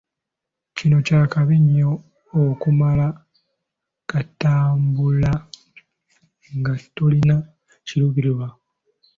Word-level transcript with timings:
Kino 0.75 0.97
kya 1.07 1.21
kabi 1.33 1.55
nnyo 1.61 1.91
okumala 2.41 3.07
gatambula 4.09 5.31
nga 6.57 6.73
tolina 6.95 7.35
kiluubirirwa. 7.85 8.47